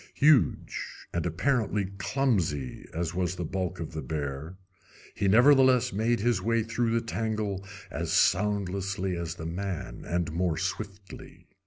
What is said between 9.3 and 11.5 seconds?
the man, and more swiftly.